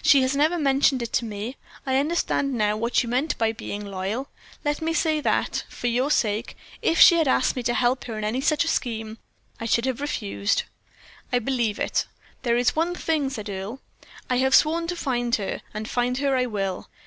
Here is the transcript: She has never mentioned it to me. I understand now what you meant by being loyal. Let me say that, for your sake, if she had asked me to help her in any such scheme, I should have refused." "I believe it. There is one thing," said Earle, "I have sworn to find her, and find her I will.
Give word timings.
She 0.00 0.22
has 0.22 0.34
never 0.34 0.56
mentioned 0.58 1.02
it 1.02 1.12
to 1.12 1.26
me. 1.26 1.56
I 1.84 1.98
understand 1.98 2.54
now 2.54 2.78
what 2.78 3.02
you 3.02 3.10
meant 3.10 3.36
by 3.36 3.52
being 3.52 3.84
loyal. 3.84 4.30
Let 4.64 4.80
me 4.80 4.94
say 4.94 5.20
that, 5.20 5.64
for 5.68 5.86
your 5.86 6.10
sake, 6.10 6.56
if 6.80 6.98
she 6.98 7.16
had 7.16 7.28
asked 7.28 7.56
me 7.56 7.62
to 7.64 7.74
help 7.74 8.04
her 8.04 8.16
in 8.16 8.24
any 8.24 8.40
such 8.40 8.66
scheme, 8.68 9.18
I 9.60 9.66
should 9.66 9.84
have 9.84 10.00
refused." 10.00 10.62
"I 11.30 11.40
believe 11.40 11.78
it. 11.78 12.06
There 12.40 12.56
is 12.56 12.74
one 12.74 12.94
thing," 12.94 13.28
said 13.28 13.50
Earle, 13.50 13.82
"I 14.30 14.36
have 14.38 14.54
sworn 14.54 14.86
to 14.86 14.96
find 14.96 15.34
her, 15.34 15.60
and 15.74 15.86
find 15.86 16.16
her 16.16 16.34
I 16.34 16.46
will. 16.46 16.88